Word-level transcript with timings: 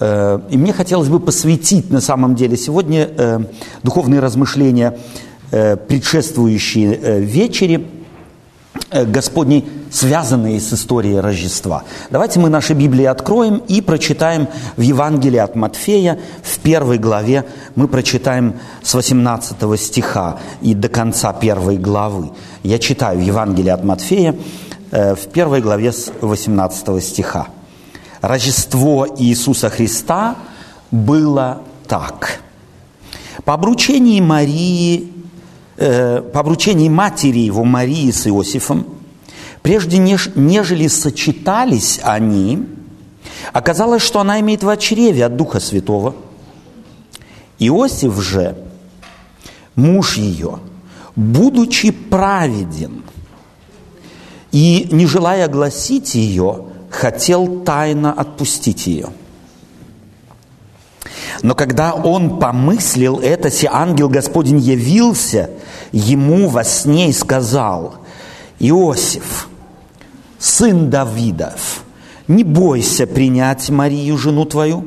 Э, 0.00 0.40
и 0.50 0.56
мне 0.56 0.72
хотелось 0.72 1.08
бы 1.08 1.20
посвятить 1.20 1.90
на 1.90 2.00
самом 2.00 2.34
деле 2.34 2.56
сегодня 2.56 3.08
э, 3.16 3.40
духовные 3.82 4.20
размышления, 4.20 4.98
э, 5.50 5.76
предшествующие 5.76 7.20
вечере 7.20 7.86
Господней, 8.90 9.68
связанные 9.90 10.58
с 10.58 10.72
историей 10.72 11.20
Рождества. 11.20 11.84
Давайте 12.10 12.40
мы 12.40 12.48
наши 12.48 12.72
Библии 12.72 13.04
откроем 13.04 13.62
и 13.68 13.80
прочитаем 13.82 14.48
в 14.76 14.80
Евангелии 14.80 15.38
от 15.38 15.56
Матфея, 15.56 16.18
в 16.42 16.58
первой 16.58 16.98
главе, 16.98 17.44
мы 17.74 17.86
прочитаем 17.86 18.54
с 18.82 18.94
18 18.94 19.78
стиха 19.78 20.38
и 20.62 20.74
до 20.74 20.88
конца 20.88 21.32
первой 21.34 21.76
главы. 21.76 22.30
Я 22.62 22.78
читаю 22.78 23.22
Евангелие 23.22 23.74
от 23.74 23.84
Матфея 23.84 24.36
в 24.90 25.28
первой 25.32 25.60
главе 25.60 25.92
с 25.92 26.10
18 26.20 27.04
стиха. 27.04 27.48
Рождество 28.22 29.08
Иисуса 29.18 29.68
Христа 29.68 30.36
было 30.92 31.62
так. 31.88 32.40
По 33.44 33.54
обручении 33.54 34.20
Марии, 34.20 35.12
э, 35.76 36.22
по 36.22 36.38
обручении 36.40 36.88
матери 36.88 37.40
его 37.40 37.64
Марии 37.64 38.12
с 38.12 38.28
Иосифом, 38.28 38.86
прежде 39.62 39.98
неж, 39.98 40.30
нежели 40.36 40.86
сочетались 40.86 41.98
они, 42.04 42.64
оказалось, 43.52 44.02
что 44.02 44.20
она 44.20 44.38
имеет 44.38 44.62
в 44.62 44.76
чреве 44.76 45.26
от 45.26 45.36
Духа 45.36 45.58
Святого. 45.58 46.14
Иосиф 47.58 48.22
же, 48.22 48.56
муж 49.74 50.16
ее, 50.16 50.60
будучи 51.16 51.90
праведен 51.90 53.02
и 54.52 54.86
не 54.92 55.06
желая 55.06 55.48
гласить 55.48 56.14
ее, 56.14 56.66
хотел 57.02 57.64
тайно 57.64 58.12
отпустить 58.12 58.86
ее. 58.86 59.08
Но 61.42 61.56
когда 61.56 61.94
он 61.94 62.38
помыслил 62.38 63.18
это, 63.18 63.50
си 63.50 63.68
ангел 63.68 64.08
Господень 64.08 64.60
явился 64.60 65.50
ему 65.90 66.48
во 66.48 66.62
сне 66.62 67.08
и 67.08 67.12
сказал, 67.12 67.96
Иосиф, 68.60 69.48
сын 70.38 70.90
Давидов, 70.90 71.82
не 72.28 72.44
бойся 72.44 73.08
принять 73.08 73.68
Марию, 73.68 74.16
жену 74.16 74.44
твою, 74.44 74.84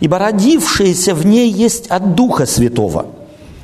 ибо 0.00 0.18
родившаяся 0.18 1.14
в 1.14 1.26
ней 1.26 1.52
есть 1.52 1.88
от 1.88 2.14
Духа 2.14 2.46
Святого. 2.46 3.04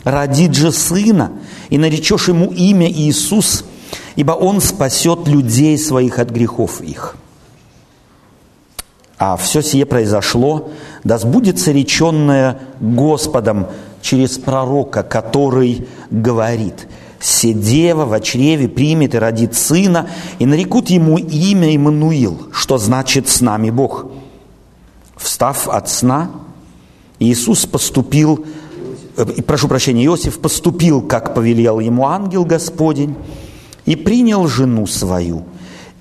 Родит 0.05 0.55
же 0.55 0.71
сына, 0.71 1.33
и 1.71 1.79
наречешь 1.79 2.29
ему 2.29 2.53
имя 2.53 2.91
Иисус, 2.91 3.65
ибо 4.17 4.33
он 4.33 4.61
спасет 4.61 5.27
людей 5.27 5.79
своих 5.79 6.19
от 6.19 6.29
грехов 6.29 6.83
их. 6.83 7.17
А 9.19 9.37
все 9.37 9.63
сие 9.63 9.87
произошло, 9.87 10.69
да 11.03 11.19
сбудется 11.19 11.73
реченное 11.73 12.59
Господом 12.81 13.69
через 14.03 14.39
пророка, 14.39 15.03
который 15.03 15.89
говорит, 16.11 16.87
«Се 17.19 17.55
дева 17.55 18.05
в 18.05 18.21
чреве 18.21 18.69
примет 18.69 19.15
и 19.15 19.19
родит 19.19 19.55
сына, 19.55 20.11
и 20.39 20.45
нарекут 20.45 20.91
ему 20.91 21.17
имя 21.17 21.75
Иммануил, 21.75 22.49
что 22.53 22.77
значит 22.77 23.29
«с 23.29 23.41
нами 23.41 23.71
Бог». 23.71 24.07
Встав 25.17 25.67
от 25.67 25.89
сна, 25.89 26.31
Иисус 27.19 27.65
поступил, 27.65 28.45
э, 29.17 29.25
прошу 29.47 29.67
прощения, 29.67 30.05
Иосиф 30.05 30.39
поступил, 30.41 31.01
как 31.01 31.35
повелел 31.35 31.81
ему 31.81 32.07
ангел 32.07 32.45
Господень, 32.45 33.15
и 33.87 33.97
принял 33.97 34.47
жену 34.47 34.87
свою, 34.87 35.45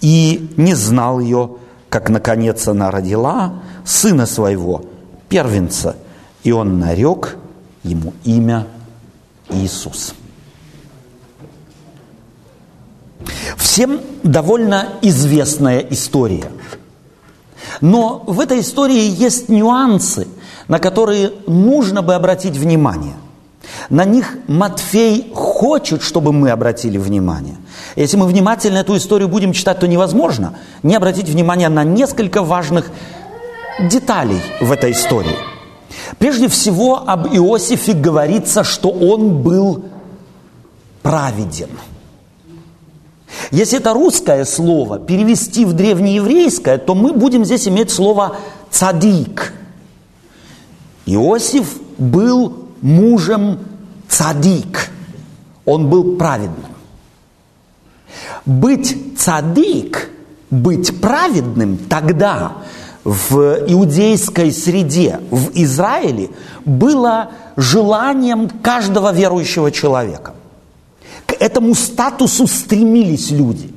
и 0.01 0.51
не 0.57 0.73
знал 0.73 1.21
ее, 1.21 1.51
как 1.95 2.09
наконец 2.09 2.67
она 2.67 2.91
родила 2.91 3.53
сына 3.85 4.25
своего, 4.25 4.83
первенца, 5.29 5.95
и 6.43 6.51
он 6.51 6.77
нарек 6.77 7.37
ему 7.83 8.11
имя 8.25 8.67
Иисус. 9.49 10.13
Всем 13.55 14.01
довольно 14.23 14.89
известная 15.03 15.79
история. 15.79 16.51
Но 17.79 18.25
в 18.27 18.41
этой 18.41 18.59
истории 18.59 19.09
есть 19.09 19.47
нюансы, 19.47 20.27
на 20.67 20.79
которые 20.79 21.31
нужно 21.47 22.01
бы 22.01 22.13
обратить 22.13 22.57
внимание. 22.57 23.15
На 23.89 24.03
них 24.03 24.35
Матфей 24.49 25.31
хочет, 25.55 26.03
чтобы 26.03 26.33
мы 26.33 26.49
обратили 26.51 26.97
внимание. 26.97 27.55
Если 27.95 28.17
мы 28.17 28.27
внимательно 28.27 28.79
эту 28.79 28.97
историю 28.97 29.29
будем 29.29 29.53
читать, 29.53 29.79
то 29.79 29.87
невозможно 29.87 30.57
не 30.83 30.95
обратить 30.95 31.29
внимание 31.29 31.69
на 31.69 31.85
несколько 31.85 32.43
важных 32.43 32.91
деталей 33.79 34.41
в 34.59 34.69
этой 34.69 34.91
истории. 34.91 35.37
Прежде 36.17 36.49
всего, 36.49 37.03
об 37.07 37.27
Иосифе 37.27 37.93
говорится, 37.93 38.65
что 38.65 38.89
он 38.89 39.41
был 39.43 39.85
праведен. 41.01 41.69
Если 43.51 43.79
это 43.79 43.93
русское 43.93 44.43
слово 44.43 44.99
перевести 44.99 45.63
в 45.63 45.71
древнееврейское, 45.71 46.77
то 46.77 46.95
мы 46.95 47.13
будем 47.13 47.45
здесь 47.45 47.65
иметь 47.67 47.91
слово 47.91 48.35
«цадик». 48.71 49.53
Иосиф 51.05 51.77
был 51.97 52.53
мужем 52.81 53.59
цадик. 54.09 54.89
Он 55.65 55.89
был 55.89 56.17
праведным. 56.17 56.71
Быть 58.45 59.17
цадик, 59.17 60.09
быть 60.51 61.01
праведным 61.01 61.77
тогда 61.77 62.57
в 63.03 63.37
иудейской 63.67 64.51
среде, 64.51 65.19
в 65.31 65.51
Израиле, 65.53 66.29
было 66.65 67.31
желанием 67.55 68.49
каждого 68.49 69.11
верующего 69.11 69.71
человека. 69.71 70.33
К 71.25 71.33
этому 71.33 71.73
статусу 71.75 72.47
стремились 72.47 73.31
люди 73.31 73.75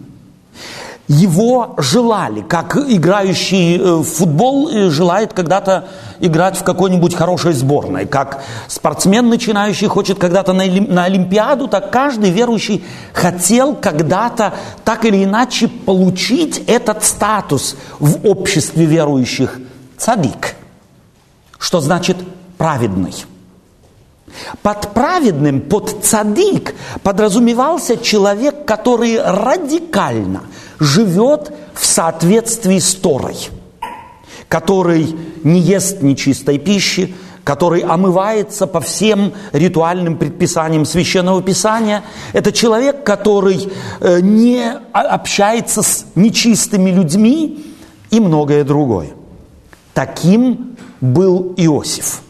его 1.08 1.74
желали, 1.78 2.42
как 2.42 2.76
играющий 2.76 3.78
э, 3.78 3.94
в 3.94 4.04
футбол 4.04 4.70
желает 4.90 5.32
когда-то 5.32 5.88
играть 6.20 6.58
в 6.58 6.64
какой-нибудь 6.64 7.14
хорошей 7.14 7.54
сборной, 7.54 8.06
как 8.06 8.42
спортсмен 8.66 9.28
начинающий 9.28 9.88
хочет 9.88 10.18
когда-то 10.18 10.52
на, 10.52 10.64
на 10.66 11.04
Олимпиаду, 11.04 11.66
так 11.66 11.90
каждый 11.90 12.30
верующий 12.30 12.84
хотел 13.14 13.74
когда-то 13.74 14.54
так 14.84 15.06
или 15.06 15.24
иначе 15.24 15.68
получить 15.68 16.62
этот 16.66 17.02
статус 17.04 17.76
в 17.98 18.26
обществе 18.28 18.84
верующих. 18.84 19.58
Цадик, 19.96 20.56
что 21.58 21.80
значит 21.80 22.18
праведный. 22.58 23.14
Под 24.62 24.92
праведным, 24.94 25.60
под 25.60 26.04
цадик 26.04 26.74
подразумевался 27.02 27.96
человек, 27.96 28.64
который 28.64 29.20
радикально 29.20 30.42
живет 30.78 31.52
в 31.74 31.84
соответствии 31.84 32.78
с 32.78 32.94
Торой, 32.94 33.36
который 34.48 35.14
не 35.44 35.60
ест 35.60 36.02
нечистой 36.02 36.58
пищи, 36.58 37.14
который 37.44 37.80
омывается 37.80 38.66
по 38.66 38.80
всем 38.80 39.32
ритуальным 39.52 40.18
предписаниям 40.18 40.84
Священного 40.84 41.42
Писания. 41.42 42.04
Это 42.34 42.52
человек, 42.52 43.04
который 43.04 43.70
э, 44.00 44.20
не 44.20 44.70
общается 44.92 45.82
с 45.82 46.04
нечистыми 46.14 46.90
людьми 46.90 47.64
и 48.10 48.20
многое 48.20 48.64
другое. 48.64 49.10
Таким 49.94 50.76
был 51.00 51.54
Иосиф– 51.56 52.20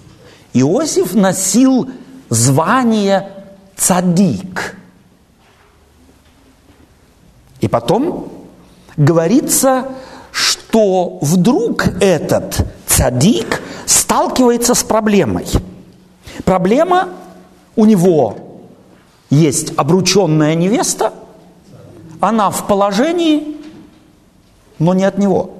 Иосиф 0.52 1.14
носил 1.14 1.88
звание 2.28 3.30
цадик. 3.76 4.76
И 7.60 7.68
потом 7.68 8.32
говорится, 8.96 9.88
что 10.30 11.18
вдруг 11.20 11.88
этот 12.00 12.66
цадик 12.86 13.62
сталкивается 13.86 14.74
с 14.74 14.82
проблемой. 14.82 15.46
Проблема 16.44 17.08
у 17.76 17.84
него 17.84 18.36
есть 19.30 19.72
обрученная 19.76 20.54
невеста, 20.54 21.12
она 22.20 22.50
в 22.50 22.66
положении, 22.66 23.56
но 24.78 24.94
не 24.94 25.04
от 25.04 25.18
него– 25.18 25.54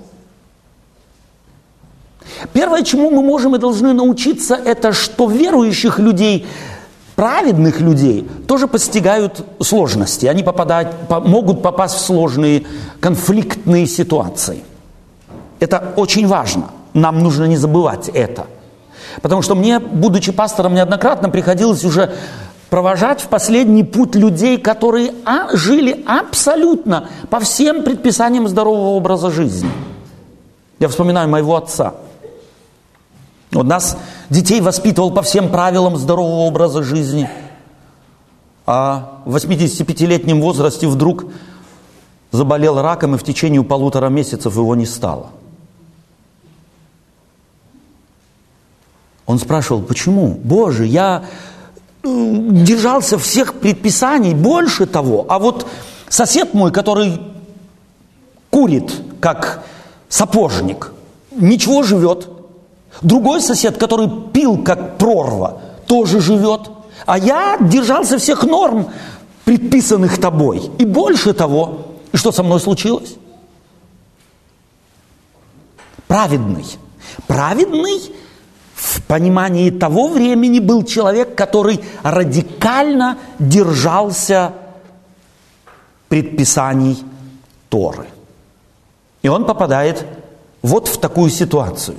Первое, 2.53 2.83
чему 2.83 3.11
мы 3.11 3.23
можем 3.23 3.57
и 3.57 3.59
должны 3.59 3.93
научиться, 3.93 4.55
это 4.55 4.93
что 4.93 5.29
верующих 5.29 5.99
людей, 5.99 6.47
праведных 7.17 7.81
людей, 7.81 8.29
тоже 8.47 8.69
постигают 8.69 9.45
сложности. 9.61 10.27
Они 10.27 10.43
попадают, 10.43 10.89
могут 11.09 11.63
попасть 11.63 11.97
в 11.97 12.01
сложные 12.01 12.65
конфликтные 13.01 13.87
ситуации. 13.87 14.63
Это 15.61 15.93
очень 15.97 16.27
важно. 16.27 16.71
Нам 16.95 17.19
нужно 17.19 17.45
не 17.45 17.57
забывать 17.57 18.09
это. 18.09 18.47
Потому 19.21 19.43
что 19.43 19.55
мне, 19.55 19.81
будучи 19.81 20.31
пастором, 20.31 20.75
неоднократно 20.75 21.29
приходилось 21.31 21.85
уже 21.85 22.13
провожать 22.71 23.21
в 23.21 23.29
последний 23.29 23.83
путь 23.83 24.15
людей, 24.15 24.59
которые 24.59 25.13
а, 25.25 25.57
жили 25.57 26.05
абсолютно 26.07 27.09
по 27.31 27.41
всем 27.41 27.83
предписаниям 27.83 28.47
здорового 28.47 28.91
образа 28.91 29.31
жизни. 29.31 29.71
Я 30.79 30.89
вспоминаю 30.89 31.29
моего 31.29 31.57
отца– 31.57 31.95
У 33.53 33.63
нас 33.63 33.97
детей 34.29 34.61
воспитывал 34.61 35.11
по 35.11 35.23
всем 35.23 35.51
правилам 35.51 35.97
здорового 35.97 36.47
образа 36.47 36.83
жизни. 36.83 37.29
А 38.67 39.23
в 39.25 39.37
85-летнем 39.37 40.43
возрасте 40.43 40.87
вдруг 40.87 41.25
заболел 42.31 42.81
раком, 42.83 43.15
и 43.15 43.19
в 43.19 43.23
течение 43.23 43.63
полутора 43.63 44.09
месяцев 44.09 44.55
его 44.55 44.75
не 44.75 44.85
стало. 44.85 45.31
Он 49.25 49.39
спрашивал, 49.39 49.83
почему? 49.83 50.39
Боже, 50.43 50.87
я 50.87 51.25
держался 52.03 53.19
всех 53.19 53.55
предписаний, 53.55 54.35
больше 54.35 54.87
того. 54.87 55.27
А 55.29 55.39
вот 55.39 55.67
сосед 56.09 56.55
мой, 56.55 56.71
который 56.71 57.21
курит, 58.51 58.93
как 59.21 59.65
сапожник, 60.09 60.93
ничего 61.31 61.83
живет. 61.83 62.29
Другой 63.03 63.41
сосед, 63.41 63.79
который 63.79 64.09
пил, 64.33 64.63
как 64.63 64.99
прорва, 64.99 65.61
тоже 65.87 66.21
живет. 66.21 66.71
А 67.07 67.19
я 67.19 67.57
держался 67.61 68.19
всех 68.19 68.43
норм, 68.43 68.89
предписанных 69.45 70.21
тобой. 70.21 70.71
И 70.79 70.85
больше 70.85 71.33
того, 71.33 71.87
и 72.13 72.17
что 72.17 72.33
со 72.33 72.43
мной 72.43 72.61
случилось? 72.61 73.15
Праведный. 76.07 76.65
Праведный 77.27 78.01
в 78.75 79.03
понимании 79.05 79.71
того 79.71 80.09
времени 80.09 80.59
был 80.59 80.85
человек, 80.85 81.35
который 81.35 81.81
радикально 82.03 83.19
держался 83.39 84.53
предписаний 86.09 87.03
Торы. 87.69 88.07
И 89.23 89.29
он 89.29 89.47
попадает 89.47 90.07
вот 90.63 90.89
в 90.89 90.99
такую 90.99 91.31
ситуацию. 91.31 91.97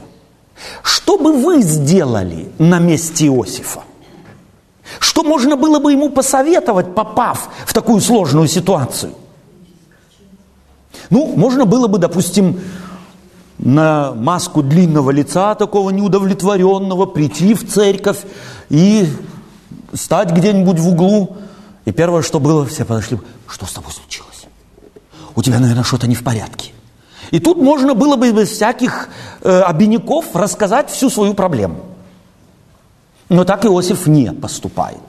Что 0.83 1.17
бы 1.17 1.33
вы 1.33 1.61
сделали 1.61 2.51
на 2.57 2.79
месте 2.79 3.27
Иосифа? 3.27 3.83
Что 5.00 5.23
можно 5.23 5.56
было 5.56 5.79
бы 5.79 5.91
ему 5.91 6.09
посоветовать, 6.09 6.95
попав 6.95 7.50
в 7.65 7.73
такую 7.73 8.01
сложную 8.01 8.47
ситуацию? 8.47 9.13
Ну, 11.09 11.33
можно 11.35 11.65
было 11.65 11.88
бы, 11.88 11.97
допустим, 11.97 12.59
на 13.57 14.13
маску 14.13 14.63
длинного 14.63 15.11
лица, 15.11 15.56
такого 15.56 15.89
неудовлетворенного, 15.89 17.06
прийти 17.06 17.53
в 17.53 17.67
церковь 17.69 18.19
и 18.69 19.07
стать 19.94 20.31
где-нибудь 20.31 20.79
в 20.79 20.88
углу. 20.89 21.38
И 21.85 21.91
первое, 21.91 22.21
что 22.21 22.39
было, 22.39 22.65
все 22.65 22.85
подошли, 22.85 23.19
что 23.47 23.65
с 23.65 23.73
тобой 23.73 23.91
случилось? 23.91 24.45
У 25.35 25.44
тебя, 25.44 25.59
наверное, 25.59 25.83
что-то 25.83 26.07
не 26.07 26.15
в 26.15 26.23
порядке. 26.23 26.69
И 27.31 27.40
тут 27.40 27.58
можно 27.58 27.94
было 27.94 28.16
бы 28.16 28.31
без 28.31 28.50
всяких 28.50 29.10
э, 29.42 29.62
обиняков 29.62 30.36
рассказать 30.36 30.90
всю 30.90 31.10
свою 31.10 31.34
проблему. 31.34 31.78
Но 33.30 33.44
так 33.44 33.66
Иосиф 33.66 34.08
не 34.08 34.31
поступает. 34.34 35.04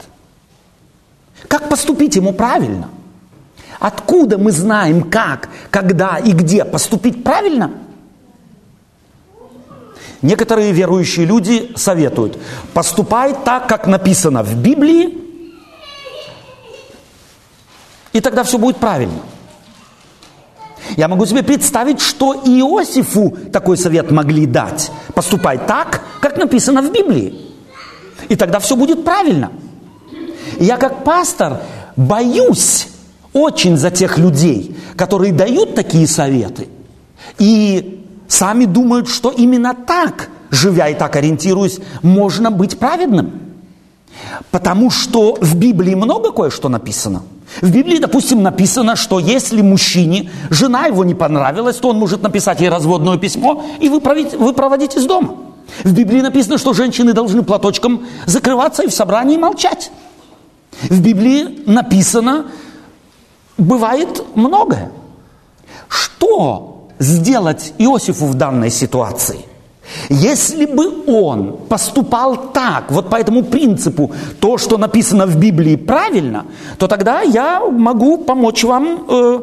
Как 1.47 1.69
поступить 1.69 2.15
ему 2.15 2.33
правильно? 2.33 2.89
Откуда 3.79 4.37
мы 4.37 4.51
знаем, 4.51 5.09
как, 5.09 5.49
когда 5.71 6.17
и 6.17 6.31
где 6.31 6.63
поступить 6.65 7.23
правильно– 7.23 7.71
Некоторые 10.21 10.71
верующие 10.71 11.25
люди 11.25 11.71
советуют, 11.75 12.37
поступай 12.73 13.35
так, 13.43 13.67
как 13.67 13.87
написано 13.87 14.43
в 14.43 14.55
Библии, 14.55 15.17
и 18.13 18.19
тогда 18.19 18.43
все 18.43 18.59
будет 18.59 18.77
правильно. 18.77 19.21
Я 20.97 21.07
могу 21.07 21.25
себе 21.25 21.43
представить, 21.43 22.01
что 22.01 22.33
Иосифу 22.33 23.35
такой 23.51 23.77
совет 23.77 24.11
могли 24.11 24.45
дать. 24.45 24.91
Поступай 25.13 25.57
так, 25.57 26.01
как 26.19 26.37
написано 26.37 26.81
в 26.81 26.91
Библии. 26.91 27.33
И 28.29 28.35
тогда 28.35 28.59
все 28.59 28.75
будет 28.75 29.03
правильно. 29.03 29.51
Я 30.59 30.77
как 30.77 31.03
пастор 31.03 31.61
боюсь 31.95 32.87
очень 33.33 33.77
за 33.77 33.91
тех 33.91 34.17
людей, 34.17 34.75
которые 34.95 35.33
дают 35.33 35.75
такие 35.75 36.07
советы. 36.07 36.67
И 37.39 38.05
сами 38.27 38.65
думают, 38.65 39.09
что 39.09 39.31
именно 39.31 39.73
так, 39.73 40.29
живя 40.49 40.89
и 40.89 40.93
так 40.93 41.15
ориентируясь, 41.15 41.79
можно 42.01 42.51
быть 42.51 42.77
праведным. 42.77 43.40
Потому 44.51 44.89
что 44.89 45.37
в 45.39 45.55
Библии 45.55 45.95
много 45.95 46.31
кое-что 46.31 46.69
написано. 46.69 47.23
В 47.59 47.69
Библии, 47.69 47.97
допустим, 47.97 48.41
написано, 48.41 48.95
что 48.95 49.19
если 49.19 49.61
мужчине 49.61 50.31
жена 50.49 50.85
его 50.85 51.03
не 51.03 51.13
понравилась, 51.13 51.77
то 51.77 51.89
он 51.89 51.97
может 51.97 52.21
написать 52.21 52.61
ей 52.61 52.69
разводное 52.69 53.17
письмо 53.17 53.65
и 53.79 53.89
выправить, 53.89 54.33
выпроводить 54.33 54.95
из 54.95 55.05
дома. 55.05 55.35
В 55.83 55.93
Библии 55.93 56.21
написано, 56.21 56.57
что 56.57 56.73
женщины 56.73 57.13
должны 57.13 57.43
платочком 57.43 58.05
закрываться 58.25 58.83
и 58.83 58.87
в 58.87 58.93
собрании 58.93 59.37
молчать. 59.37 59.91
В 60.83 61.01
Библии 61.01 61.63
написано, 61.65 62.47
бывает 63.57 64.23
многое. 64.35 64.91
Что 65.87 66.87
сделать 66.99 67.73
Иосифу 67.77 68.25
в 68.25 68.35
данной 68.35 68.69
ситуации? 68.69 69.45
Если 70.09 70.65
бы 70.65 71.03
он 71.07 71.57
поступал 71.69 72.51
так, 72.51 72.91
вот 72.91 73.09
по 73.09 73.15
этому 73.15 73.43
принципу, 73.43 74.11
то, 74.39 74.57
что 74.57 74.77
написано 74.77 75.25
в 75.25 75.37
Библии, 75.37 75.75
правильно, 75.75 76.45
то 76.77 76.87
тогда 76.87 77.21
я 77.21 77.61
могу 77.61 78.17
помочь 78.17 78.63
вам 78.63 79.05
э, 79.09 79.39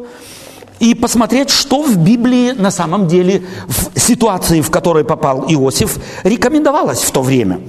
и 0.79 0.95
посмотреть, 0.95 1.49
что 1.49 1.81
в 1.81 1.97
Библии 1.97 2.51
на 2.51 2.71
самом 2.71 3.07
деле 3.07 3.43
в 3.67 3.99
ситуации, 3.99 4.61
в 4.61 4.69
которой 4.69 5.03
попал 5.03 5.45
Иосиф, 5.47 5.97
рекомендовалось 6.23 6.99
в 6.99 7.11
то 7.11 7.21
время. 7.21 7.59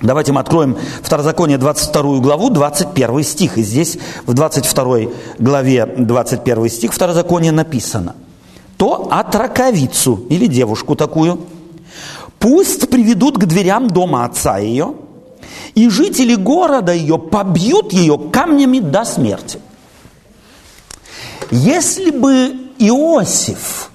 Давайте 0.00 0.32
мы 0.32 0.40
откроем 0.40 0.76
Второзаконие 1.02 1.58
22 1.58 2.18
главу, 2.18 2.50
21 2.50 3.22
стих. 3.22 3.56
И 3.56 3.62
здесь 3.62 3.98
в 4.26 4.34
22 4.34 4.98
главе 5.38 5.86
21 5.86 6.68
стих 6.68 6.92
Второзакония 6.92 7.52
написано– 7.52 8.16
то 8.82 9.06
отраковицу 9.12 10.26
или 10.28 10.48
девушку 10.48 10.96
такую, 10.96 11.38
пусть 12.42 12.90
приведут 12.90 13.38
к 13.38 13.46
дверям 13.46 13.88
дома 13.88 14.24
отца 14.24 14.58
ее, 14.58 14.94
и 15.74 15.88
жители 15.88 16.34
города 16.34 16.92
ее 16.92 17.16
побьют 17.18 17.92
ее 17.92 18.18
камнями 18.18 18.80
до 18.80 19.04
смерти. 19.04 19.60
Если 21.50 22.10
бы 22.10 22.54
Иосиф 22.78 23.90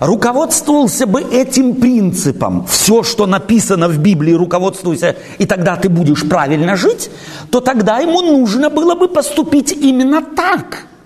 руководствовался 0.00 1.06
бы 1.06 1.22
этим 1.22 1.76
принципом, 1.76 2.66
все, 2.66 3.04
что 3.04 3.26
написано 3.26 3.88
в 3.88 3.98
Библии, 3.98 4.32
руководствуйся, 4.32 5.16
и 5.38 5.46
тогда 5.46 5.76
ты 5.76 5.88
будешь 5.88 6.28
правильно 6.28 6.76
жить, 6.76 7.10
то 7.50 7.60
тогда 7.60 7.98
ему 7.98 8.20
нужно 8.20 8.68
было 8.68 8.96
бы 8.96 9.08
поступить 9.08 9.72
именно 9.72 10.22
так– 10.22 10.86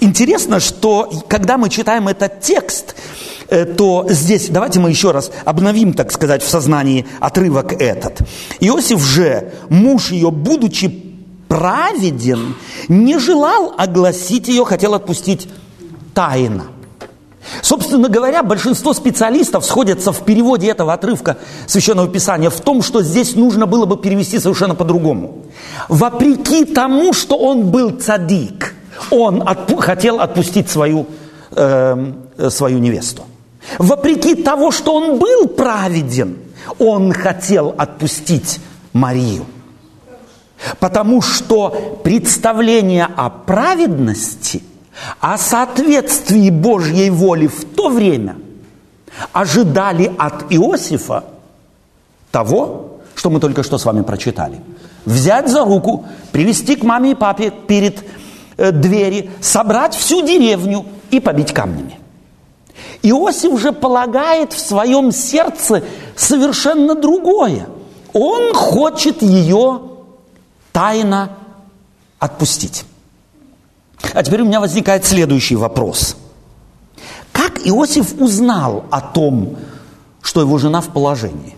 Интересно, 0.00 0.60
что 0.60 1.10
когда 1.28 1.58
мы 1.58 1.68
читаем 1.68 2.08
этот 2.08 2.40
текст, 2.40 2.94
то 3.48 4.06
здесь, 4.08 4.48
давайте 4.48 4.80
мы 4.80 4.90
еще 4.90 5.10
раз 5.10 5.30
обновим, 5.44 5.92
так 5.92 6.12
сказать, 6.12 6.42
в 6.42 6.48
сознании 6.48 7.06
отрывок 7.20 7.72
этот. 7.72 8.20
Иосиф 8.60 9.00
же, 9.00 9.52
муж 9.68 10.10
ее, 10.10 10.30
будучи 10.30 10.88
праведен, 11.48 12.56
не 12.88 13.18
желал 13.18 13.74
огласить 13.76 14.48
ее, 14.48 14.64
хотел 14.64 14.94
отпустить 14.94 15.48
тайно. 16.14 16.66
Собственно 17.60 18.08
говоря, 18.08 18.42
большинство 18.42 18.94
специалистов 18.94 19.66
сходятся 19.66 20.12
в 20.12 20.24
переводе 20.24 20.68
этого 20.68 20.94
отрывка 20.94 21.36
Священного 21.66 22.08
Писания 22.08 22.48
в 22.48 22.60
том, 22.60 22.82
что 22.82 23.02
здесь 23.02 23.34
нужно 23.34 23.66
было 23.66 23.84
бы 23.84 23.98
перевести 23.98 24.38
совершенно 24.38 24.74
по-другому. 24.74 25.44
Вопреки 25.90 26.64
тому, 26.64 27.12
что 27.12 27.36
он 27.36 27.70
был 27.70 27.90
цадик– 27.90 28.74
он 29.10 29.42
отпу- 29.42 29.80
хотел 29.80 30.20
отпустить 30.20 30.70
свою, 30.70 31.06
э, 31.56 32.12
свою 32.50 32.78
невесту. 32.78 33.22
Вопреки 33.78 34.34
того, 34.34 34.70
что 34.70 34.94
он 34.94 35.18
был 35.18 35.48
праведен, 35.48 36.38
он 36.78 37.12
хотел 37.12 37.74
отпустить 37.76 38.60
Марию. 38.92 39.46
Потому 40.78 41.20
что 41.20 42.00
представление 42.04 43.08
о 43.16 43.28
праведности, 43.30 44.62
о 45.20 45.36
соответствии 45.36 46.50
Божьей 46.50 47.10
воли 47.10 47.46
в 47.46 47.64
то 47.64 47.88
время 47.88 48.36
ожидали 49.32 50.12
от 50.16 50.52
Иосифа 50.52 51.24
того, 52.30 53.00
что 53.14 53.30
мы 53.30 53.40
только 53.40 53.62
что 53.62 53.78
с 53.78 53.84
вами 53.84 54.02
прочитали. 54.02 54.60
Взять 55.04 55.48
за 55.48 55.64
руку, 55.64 56.06
привести 56.32 56.76
к 56.76 56.82
маме 56.82 57.12
и 57.12 57.14
папе 57.14 57.50
перед 57.50 58.04
Э, 58.56 58.70
двери, 58.70 59.30
собрать 59.40 59.94
всю 59.94 60.24
деревню 60.24 60.86
и 61.10 61.18
побить 61.18 61.52
камнями. 61.52 61.98
Иосиф 63.02 63.60
же 63.60 63.72
полагает 63.72 64.52
в 64.52 64.58
своем 64.58 65.12
сердце 65.12 65.84
совершенно 66.16 66.94
другое. 66.94 67.68
Он 68.12 68.54
хочет 68.54 69.22
ее 69.22 69.82
тайно 70.72 71.30
отпустить. 72.18 72.84
А 74.12 74.22
теперь 74.22 74.42
у 74.42 74.44
меня 74.44 74.60
возникает 74.60 75.04
следующий 75.04 75.56
вопрос. 75.56 76.16
Как 77.32 77.66
Иосиф 77.66 78.20
узнал 78.20 78.84
о 78.90 79.00
том, 79.00 79.56
что 80.22 80.40
его 80.40 80.58
жена 80.58 80.80
в 80.80 80.88
положении. 80.88 81.56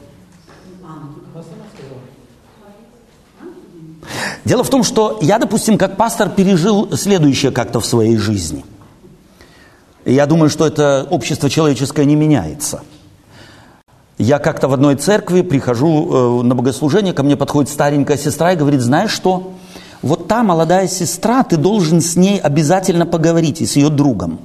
Дело 4.45 4.63
в 4.63 4.71
том, 4.71 4.85
что 4.85 5.19
я, 5.23 5.39
допустим, 5.39 5.77
как 5.77 5.97
пастор 5.97 6.31
пережил 6.31 6.97
следующее 6.97 7.51
как-то 7.51 7.81
в 7.81 7.87
своей 7.87 8.17
жизни. 8.17 8.65
Я 10.07 10.27
думаю, 10.27 10.51
что 10.51 10.65
это 10.65 11.05
общество 11.11 11.51
человеческое 11.51 12.07
не 12.07 12.15
меняется. 12.15 12.83
Я 14.19 14.39
как-то 14.39 14.69
в 14.69 14.73
одной 14.73 14.95
церкви 14.95 15.43
прихожу 15.43 16.41
э, 16.41 16.43
на 16.45 16.55
богослужение, 16.55 17.13
ко 17.13 17.25
мне 17.25 17.37
подходит 17.37 17.71
старенькая 17.73 18.17
сестра 18.17 18.53
и 18.53 18.57
говорит, 18.57 18.81
знаешь 18.81 19.11
что, 19.11 19.55
вот 20.03 20.29
та 20.29 20.45
молодая 20.45 20.87
сестра, 20.87 21.43
ты 21.43 21.57
должен 21.57 22.01
с 22.01 22.15
ней 22.15 22.39
обязательно 22.39 23.05
поговорить, 23.05 23.61
и 23.61 23.67
с 23.67 23.75
ее 23.75 23.89
другом. 23.89 24.39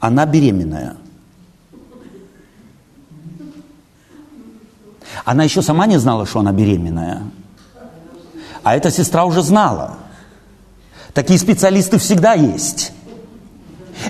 Она 0.00 0.26
беременная. 0.26 0.96
Она 5.24 5.44
еще 5.44 5.62
сама 5.62 5.86
не 5.86 5.98
знала, 5.98 6.26
что 6.26 6.40
она 6.40 6.52
беременная. 6.52 7.22
А 8.62 8.76
эта 8.76 8.90
сестра 8.90 9.24
уже 9.24 9.40
знала. 9.40 9.94
Такие 11.14 11.38
специалисты 11.38 11.96
всегда 11.96 12.34
есть. 12.34 12.92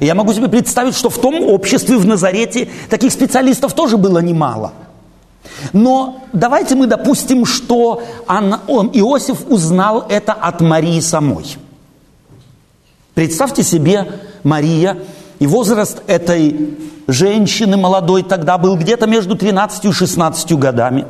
И 0.01 0.07
я 0.07 0.15
могу 0.15 0.33
себе 0.33 0.49
представить, 0.49 0.97
что 0.97 1.11
в 1.11 1.19
том 1.19 1.43
обществе 1.49 1.97
в 1.97 2.07
Назарете 2.07 2.69
таких 2.91 3.13
специалистов 3.13 3.73
тоже 3.73 3.97
было 3.97 4.19
немало. 4.19 4.73
Но 5.73 6.25
давайте 6.33 6.75
мы 6.75 6.87
допустим, 6.87 7.47
что 7.47 8.03
она, 8.27 8.61
он, 8.67 8.91
Иосиф 8.93 9.49
узнал 9.49 10.07
это 10.09 10.33
от 10.33 10.61
Марии 10.61 11.01
самой. 11.01 11.57
Представьте 13.15 13.63
себе, 13.63 14.07
Мария, 14.43 14.99
и 15.39 15.47
возраст 15.47 16.03
этой 16.07 16.77
женщины 17.07 17.77
молодой 17.77 18.23
тогда 18.23 18.59
был 18.59 18.77
где-то 18.77 19.07
между 19.07 19.37
13 19.37 19.85
и 19.87 19.93
16 19.93 20.53
годами. 20.59 21.07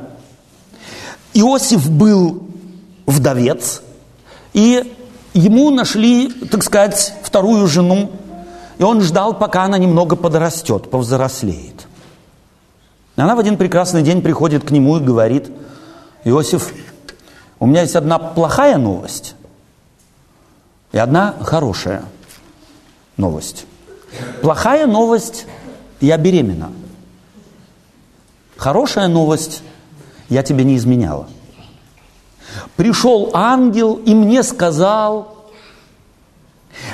Иосиф 1.35 1.91
был 1.91 2.45
вдовец, 3.07 3.83
и 4.53 4.95
ему 5.35 5.71
нашли, 5.71 6.29
так 6.29 6.63
сказать, 6.63 7.15
вторую 7.23 7.67
жену, 7.67 8.11
и 8.79 8.83
он 8.83 9.01
ждал, 9.01 9.35
пока 9.35 9.65
она 9.65 9.79
немного 9.79 10.17
подрастет, 10.17 10.91
повзрослеет. 10.91 11.87
И 13.17 13.21
она 13.21 13.35
в 13.35 13.39
один 13.39 13.57
прекрасный 13.57 14.03
день 14.03 14.21
приходит 14.21 14.65
к 14.65 14.71
нему 14.71 14.99
и 14.99 15.01
говорит, 15.01 15.51
Иосиф, 16.25 16.73
у 17.59 17.67
меня 17.67 17.83
есть 17.83 17.97
одна 17.97 18.19
плохая 18.19 18.77
новость 18.77 19.35
и 20.93 20.99
одна 20.99 21.35
хорошая 21.41 22.05
новость. 23.17 23.67
Плохая 24.43 24.87
новость– 24.87 25.47
я 26.01 26.19
беременна. 26.19 26.73
Хорошая 28.57 29.09
новость– 29.09 29.63
я 30.29 30.43
тебе 30.43 30.65
не 30.65 30.77
изменяла. 30.77 31.29
Пришел 32.77 33.31
ангел 33.35 33.95
и 33.95 34.15
мне 34.15 34.43
сказал, 34.43 35.36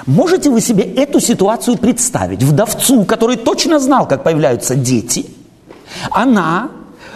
можете 0.07 0.51
вы 0.51 0.61
себе 0.61 0.85
эту 0.85 1.21
ситуацию 1.21 1.77
представить? 1.79 2.43
Вдовцу, 2.43 3.05
который 3.05 3.37
точно 3.37 3.79
знал, 3.79 4.07
как 4.07 4.25
появляются 4.25 4.75
дети, 4.75 5.27
она 6.11 6.71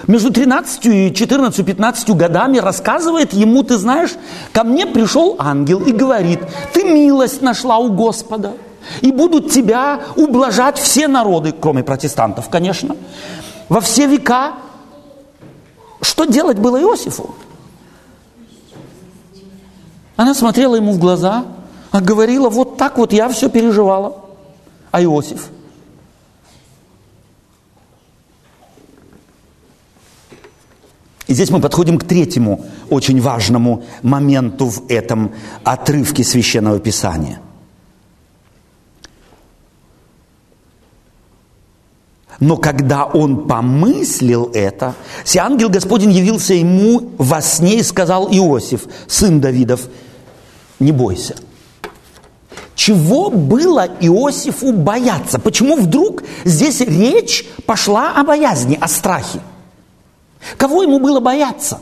между 0.06 0.32
13 0.32 0.86
и 0.86 1.14
14, 1.14 1.66
15 1.66 2.10
годами 2.10 2.58
рассказывает 2.58 3.32
ему, 3.32 3.62
ты 3.62 3.76
знаешь, 3.76 4.10
ко 4.52 4.62
мне 4.62 4.86
пришел 4.86 5.36
ангел 5.38 5.80
и 5.80 5.92
говорит, 5.92 6.40
ты 6.72 6.84
милость 6.84 7.42
нашла 7.42 7.78
у 7.78 7.92
Господа, 7.92 8.52
и 9.00 9.10
будут 9.10 9.50
тебя 9.50 10.00
ублажать 10.14 10.78
все 10.78 11.08
народы, 11.08 11.52
кроме 11.58 11.82
протестантов, 11.82 12.48
конечно, 12.48 12.96
во 13.68 13.80
все 13.80 14.06
века. 14.06 14.54
Что 16.00 16.24
делать 16.24 16.58
было 16.58 16.80
Иосифу? 16.80 17.34
Она 20.14 20.34
смотрела 20.34 20.76
ему 20.76 20.92
в 20.92 20.98
глаза, 20.98 21.44
а 21.96 22.00
говорила, 22.02 22.50
вот 22.50 22.76
так 22.76 22.98
вот 22.98 23.14
я 23.14 23.26
все 23.30 23.48
переживала. 23.48 24.22
А 24.90 25.02
Иосиф? 25.02 25.48
И 31.26 31.32
здесь 31.32 31.48
мы 31.48 31.58
подходим 31.58 31.98
к 31.98 32.04
третьему 32.04 32.66
очень 32.90 33.18
важному 33.18 33.84
моменту 34.02 34.66
в 34.66 34.90
этом 34.90 35.32
отрывке 35.64 36.22
Священного 36.22 36.80
Писания. 36.80 37.40
Но 42.38 42.58
когда 42.58 43.06
он 43.06 43.48
помыслил 43.48 44.50
это, 44.52 44.94
си 45.24 45.38
ангел 45.38 45.70
Господень 45.70 46.12
явился 46.12 46.52
ему 46.52 47.12
во 47.16 47.40
сне 47.40 47.78
и 47.78 47.82
сказал 47.82 48.28
Иосиф, 48.30 48.86
сын 49.06 49.40
Давидов, 49.40 49.88
не 50.78 50.92
бойся. 50.92 51.36
Чего 52.86 53.30
было 53.30 53.88
Иосифу 53.98 54.72
бояться? 54.72 55.40
Почему 55.40 55.74
вдруг 55.74 56.22
здесь 56.44 56.78
речь 56.78 57.44
пошла 57.66 58.12
о 58.12 58.22
боязни, 58.22 58.78
о 58.80 58.86
страхе? 58.86 59.40
Кого 60.56 60.84
ему 60.84 61.00
было 61.00 61.18
бояться? 61.18 61.80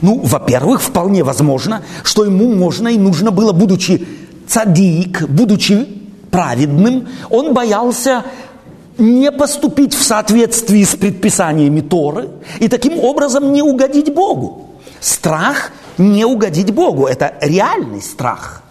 Ну, 0.00 0.20
во-первых, 0.20 0.80
вполне 0.80 1.22
возможно, 1.22 1.82
что 2.04 2.24
ему 2.24 2.54
можно 2.54 2.88
и 2.88 2.96
нужно 2.96 3.30
было, 3.30 3.52
будучи 3.52 4.08
цадик, 4.48 5.28
будучи 5.28 5.86
праведным, 6.30 7.08
он 7.28 7.52
боялся 7.52 8.24
не 8.96 9.30
поступить 9.30 9.92
в 9.92 10.02
соответствии 10.02 10.84
с 10.84 10.96
предписаниями 10.96 11.82
Торы 11.82 12.30
и 12.60 12.68
таким 12.68 12.98
образом 12.98 13.52
не 13.52 13.60
угодить 13.60 14.14
Богу. 14.14 14.70
Страх 15.00 15.70
не 15.98 16.24
угодить 16.24 16.72
Богу– 16.72 17.04
это 17.08 17.34
реальный 17.42 18.00
страх. 18.00 18.62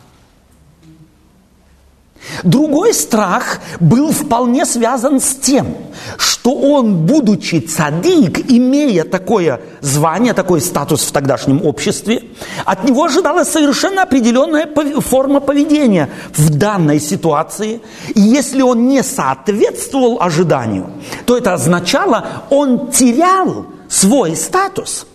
Другой 2.44 2.94
страх 2.94 3.60
был 3.80 4.12
вполне 4.12 4.66
связан 4.66 5.20
с 5.20 5.36
тем, 5.36 5.76
что 6.18 6.54
он, 6.54 7.06
будучи 7.06 7.60
цадик, 7.60 8.52
имея 8.52 9.04
такое 9.04 9.62
звание, 9.82 10.34
такой 10.34 10.62
статус 10.62 11.02
в 11.02 11.12
тогдашнем 11.12 11.66
обществе, 11.66 12.24
от 12.66 12.84
него 12.84 13.06
ожидалась 13.06 13.50
совершенно 13.50 14.04
определенная 14.04 14.68
форма 15.02 15.40
поведения 15.40 16.10
в 16.34 16.56
данной 16.56 17.00
ситуации. 17.00 17.82
И 18.14 18.22
если 18.22 18.62
он 18.62 18.88
не 18.88 19.04
соответствовал 19.04 20.22
ожиданию, 20.22 20.90
то 21.26 21.38
это 21.38 21.54
означало, 21.54 22.26
он 22.50 22.92
терял 22.92 23.68
свой 23.88 24.36
статус. 24.36 25.08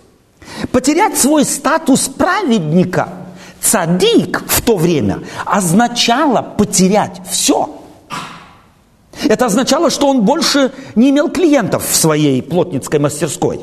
Потерять 0.73 1.19
свой 1.19 1.45
статус 1.45 2.09
праведника– 2.09 3.09
Цадик 3.61 4.43
в 4.47 4.63
то 4.63 4.77
время 4.77 5.21
означало 5.45 6.43
потерять 6.43 7.21
все. 7.31 7.77
Это 9.23 9.47
означало, 9.47 9.91
что 9.91 10.09
он 10.09 10.23
больше 10.23 10.73
не 10.95 11.11
имел 11.11 11.29
клиентов 11.29 11.87
в 11.89 11.95
своей 11.95 12.43
плотницкой 12.43 13.01
мастерской. 13.01 13.61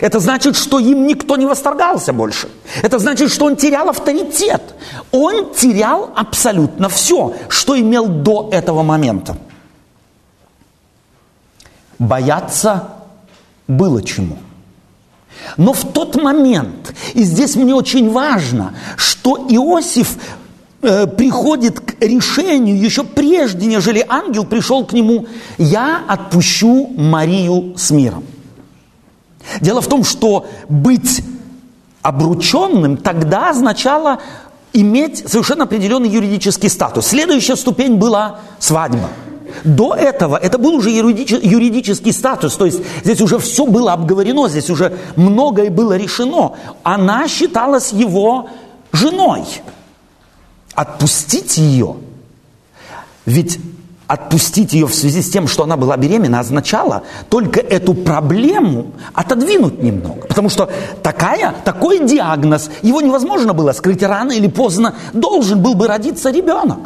Это 0.00 0.18
значит, 0.20 0.56
что 0.56 0.78
им 0.78 1.06
никто 1.06 1.36
не 1.36 1.46
восторгался 1.46 2.12
больше. 2.12 2.48
Это 2.82 2.98
значит, 2.98 3.30
что 3.30 3.46
он 3.46 3.56
терял 3.56 3.88
авторитет. 3.88 4.62
Он 5.12 5.54
терял 5.54 6.10
абсолютно 6.14 6.88
все, 6.88 7.34
что 7.48 7.78
имел 7.78 8.06
до 8.06 8.48
этого 8.52 8.82
момента. 8.82 9.36
Бояться 11.98 12.88
было 13.66 14.02
чему– 14.02 14.38
но 15.56 15.72
в 15.72 15.92
тот 15.92 16.16
момент, 16.16 16.94
и 17.14 17.22
здесь 17.22 17.56
мне 17.56 17.74
очень 17.74 18.10
важно, 18.10 18.74
что 18.96 19.46
Иосиф 19.48 20.16
э, 20.82 21.06
приходит 21.06 21.80
к 21.80 22.00
решению 22.00 22.80
еще 22.80 23.04
прежде, 23.04 23.66
нежели 23.66 24.04
ангел 24.08 24.44
пришел 24.44 24.84
к 24.84 24.92
нему, 24.92 25.26
я 25.58 26.02
отпущу 26.06 26.88
Марию 26.96 27.74
с 27.76 27.90
миром. 27.90 28.24
Дело 29.60 29.80
в 29.80 29.88
том, 29.88 30.04
что 30.04 30.46
быть 30.68 31.22
обрученным 32.02 32.96
тогда 32.96 33.50
означало 33.50 34.20
иметь 34.72 35.28
совершенно 35.28 35.64
определенный 35.64 36.08
юридический 36.08 36.68
статус. 36.68 37.06
Следующая 37.06 37.56
ступень 37.56 37.96
была 37.96 38.40
свадьба– 38.58 39.08
до 39.64 39.94
этого 39.94 40.36
это 40.36 40.58
был 40.58 40.74
уже 40.74 40.90
юридический 40.90 42.12
статус, 42.12 42.56
то 42.56 42.66
есть 42.66 42.80
здесь 43.04 43.20
уже 43.20 43.38
все 43.38 43.66
было 43.66 43.92
обговорено, 43.92 44.48
здесь 44.48 44.70
уже 44.70 44.96
многое 45.16 45.70
было 45.70 45.96
решено. 45.96 46.52
Она 46.82 47.28
считалась 47.28 47.92
его 47.92 48.48
женой. 48.92 49.44
Отпустить 50.74 51.58
ее, 51.58 51.96
ведь 53.26 53.58
отпустить 54.08 54.72
ее 54.72 54.86
в 54.86 54.94
связи 54.94 55.22
с 55.22 55.30
тем, 55.30 55.46
что 55.46 55.64
она 55.64 55.76
была 55.76 55.96
беременна, 55.96 56.40
означало 56.40 57.02
только 57.28 57.60
эту 57.60 57.94
проблему 57.94 58.92
отодвинуть 59.12 59.82
немного. 59.82 60.26
Потому 60.26 60.48
что 60.48 60.70
такая, 61.02 61.54
такой 61.64 62.06
диагноз, 62.06 62.70
его 62.82 63.02
невозможно 63.02 63.52
было 63.52 63.72
скрыть 63.72 64.02
рано 64.02 64.32
или 64.32 64.48
поздно, 64.48 64.94
должен 65.12 65.62
был 65.62 65.74
бы 65.74 65.86
родиться 65.86 66.30
ребенок. 66.30 66.78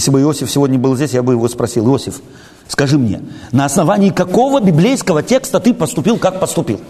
Если 0.00 0.10
бы 0.10 0.22
Иосиф 0.22 0.50
сегодня 0.50 0.78
был 0.78 0.96
здесь, 0.96 1.10
я 1.10 1.22
бы 1.22 1.34
его 1.34 1.46
спросил, 1.46 1.86
Иосиф, 1.86 2.22
скажи 2.68 2.96
мне, 2.96 3.20
на 3.52 3.66
основании 3.66 4.08
какого 4.08 4.58
библейского 4.58 5.22
текста 5.22 5.60
ты 5.60 5.74
поступил, 5.74 6.16
как 6.16 6.40
поступил? 6.40 6.80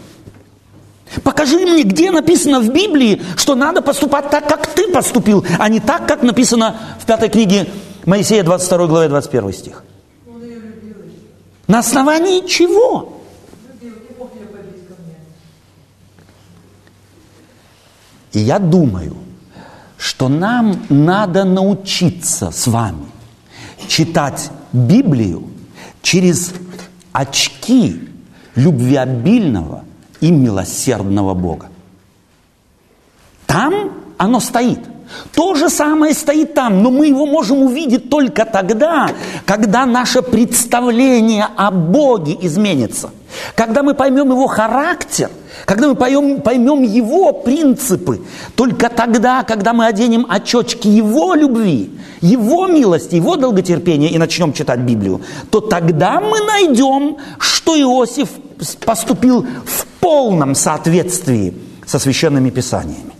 Покажи 1.25 1.57
мне, 1.57 1.83
где 1.83 2.13
написано 2.13 2.61
в 2.61 2.73
Библии, 2.73 3.21
что 3.37 3.57
надо 3.57 3.83
поступать 3.83 4.31
так, 4.31 4.49
как 4.49 4.69
ты 4.69 4.93
поступил, 4.93 5.45
а 5.59 5.69
не 5.69 5.81
так, 5.81 6.07
как 6.07 6.23
написано 6.23 6.77
в 7.01 7.05
пятой 7.05 7.29
книге 7.29 7.67
Моисея 8.07 8.45
22 8.45 8.87
главе 8.87 9.09
21 9.09 9.53
стих. 9.55 9.83
На 11.67 11.81
основании 11.81 12.47
чего? 12.47 13.23
И 18.33 18.39
я 18.39 18.61
думаю, 18.61 19.17
что 20.21 20.29
нам 20.29 20.83
надо 20.91 21.45
научиться 21.45 22.51
с 22.51 22.67
вами 22.67 23.07
читать 23.89 24.51
Библию 24.71 25.45
через 26.03 26.53
очки 27.11 28.07
любвеобильного 28.55 29.85
и 30.21 30.31
милосердного 30.31 31.33
Бога. 31.33 31.71
Там 33.47 33.93
оно 34.19 34.41
стоит. 34.41 34.81
То 35.33 35.55
же 35.55 35.71
самое 35.71 36.13
стоит 36.13 36.53
там, 36.53 36.83
но 36.83 36.91
мы 36.91 37.07
его 37.07 37.25
можем 37.25 37.63
увидеть 37.63 38.11
только 38.11 38.45
тогда, 38.45 39.09
когда 39.47 39.87
наше 39.87 40.21
представление 40.21 41.47
о 41.57 41.71
Боге 41.71 42.37
изменится. 42.43 43.09
Когда 43.55 43.83
мы 43.83 43.95
поймем 43.95 44.31
его 44.31 44.47
характер, 44.47 45.31
когда 45.67 45.89
мы 45.89 45.95
поймем, 45.95 46.41
поймем 46.41 46.83
его 46.83 47.33
принципы, 47.33 48.23
только 48.55 48.89
тогда, 48.89 49.43
когда 49.45 49.73
мы 49.73 49.87
оденем 49.87 50.27
очечки 50.29 50.89
его 50.89 51.35
любви, 51.35 51.91
его 52.21 52.67
милости, 52.67 53.17
его 53.17 53.37
долготерпения 53.37 54.09
и 54.09 54.19
начнем 54.19 54.53
читать 54.53 54.81
Библию, 54.81 55.23
то 55.51 55.61
тогда 55.61 56.21
мы 56.21 56.41
найдем, 56.41 57.19
что 57.39 57.79
Иосиф 57.81 58.29
поступил 58.85 59.47
в 59.65 59.87
полном 60.01 60.55
соответствии 60.55 61.55
со 61.87 61.99
священными 61.99 62.51
писаниями. 62.51 63.13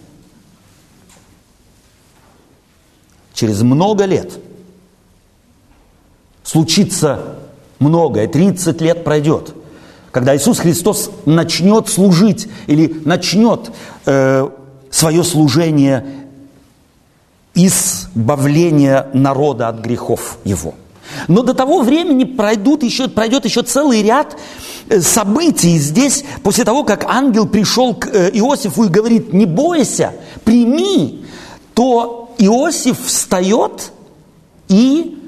Через 3.33 3.63
много 3.63 4.05
лет 4.05 4.39
случится 6.43 7.39
многое, 7.79 8.29
30 8.29 8.81
лет 8.81 9.05
пройдет, 9.05 9.55
когда 10.13 10.37
Иисус 10.37 10.59
Христос 10.59 11.11
начнет 11.25 11.89
служить 11.89 12.49
или 12.67 13.01
начнет 13.05 13.71
э, 14.07 14.49
свое 14.91 15.25
служение 15.25 16.05
избавления 17.55 19.09
народа 19.13 19.69
от 19.69 19.81
грехов 19.81 20.39
его. 20.45 20.75
Но 21.29 21.43
до 21.43 21.55
того 21.55 21.83
времени 21.83 22.25
пройдут 22.25 22.83
еще, 22.83 23.09
пройдет 23.09 23.45
еще 23.45 23.63
целый 23.63 24.03
ряд 24.03 24.37
э, 24.89 25.01
событий 25.01 25.79
здесь, 25.79 26.25
после 26.43 26.65
того, 26.65 26.85
как 26.85 27.05
ангел 27.05 27.47
пришел 27.47 27.95
к 27.95 28.07
э, 28.07 28.31
Иосифу 28.33 28.85
и 28.85 28.89
говорит, 28.89 29.33
не 29.33 29.47
бойся, 29.47 30.13
прими, 30.45 31.25
то 31.75 32.33
Иосиф 32.39 33.05
встает 33.05 33.93
и 34.69 35.19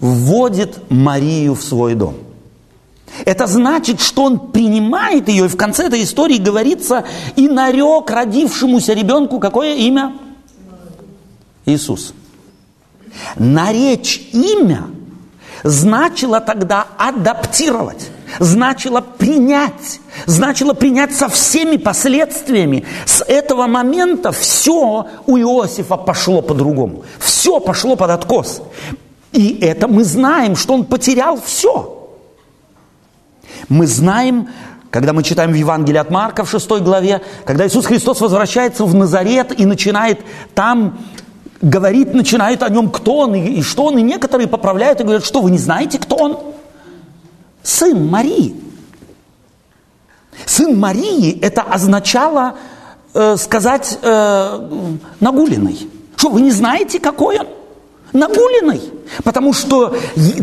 вводит 0.00 0.90
Марию 0.90 1.54
в 1.54 1.62
свой 1.62 1.94
дом. 1.94 2.23
Это 3.24 3.46
значит, 3.46 4.00
что 4.00 4.24
он 4.24 4.50
принимает 4.50 5.28
ее, 5.28 5.46
и 5.46 5.48
в 5.48 5.56
конце 5.56 5.86
этой 5.86 6.02
истории 6.02 6.38
говорится, 6.38 7.04
и 7.36 7.48
нарек 7.48 8.10
родившемуся 8.10 8.92
ребенку 8.92 9.38
какое 9.38 9.74
имя? 9.74 10.14
Иисус. 11.66 12.12
Наречь 13.36 14.28
имя 14.32 14.88
значило 15.62 16.40
тогда 16.40 16.86
адаптировать, 16.98 18.10
значило 18.40 19.00
принять, 19.00 20.00
значило 20.26 20.74
принять 20.74 21.14
со 21.14 21.28
всеми 21.28 21.76
последствиями. 21.76 22.84
С 23.06 23.24
этого 23.24 23.66
момента 23.66 24.32
все 24.32 25.06
у 25.26 25.38
Иосифа 25.38 25.96
пошло 25.96 26.42
по-другому. 26.42 27.04
Все 27.18 27.60
пошло 27.60 27.96
под 27.96 28.10
откос. 28.10 28.62
И 29.32 29.58
это 29.60 29.88
мы 29.88 30.04
знаем, 30.04 30.54
что 30.56 30.74
он 30.74 30.84
потерял 30.84 31.40
все. 31.40 31.93
Мы 33.68 33.86
знаем, 33.86 34.48
когда 34.90 35.12
мы 35.12 35.22
читаем 35.22 35.52
в 35.52 35.56
Евангелии 35.56 35.98
от 35.98 36.10
Марка 36.10 36.44
в 36.44 36.50
6 36.50 36.70
главе, 36.82 37.22
когда 37.44 37.66
Иисус 37.66 37.86
Христос 37.86 38.20
возвращается 38.20 38.84
в 38.84 38.94
Назарет 38.94 39.58
и 39.58 39.66
начинает 39.66 40.20
там 40.54 40.98
говорит, 41.60 42.14
начинает 42.14 42.62
о 42.62 42.68
нем, 42.68 42.90
кто 42.90 43.18
он 43.18 43.34
и, 43.34 43.54
и 43.54 43.62
что 43.62 43.86
он, 43.86 43.98
и 43.98 44.02
некоторые 44.02 44.48
поправляют 44.48 45.00
и 45.00 45.04
говорят, 45.04 45.24
что 45.24 45.40
вы 45.40 45.50
не 45.50 45.58
знаете, 45.58 45.98
кто 45.98 46.16
он? 46.16 46.38
Сын 47.62 48.06
Марии. 48.06 48.54
Сын 50.44 50.78
Марии 50.78 51.38
это 51.40 51.62
означало 51.62 52.56
э, 53.14 53.36
сказать 53.36 53.98
э, 54.02 54.88
нагуленный. 55.20 55.88
Что, 56.16 56.30
вы 56.30 56.42
не 56.42 56.50
знаете, 56.50 57.00
какой 57.00 57.38
он? 57.38 57.46
Нагуленный. 58.14 58.80
Потому 59.24 59.52
что 59.52 59.96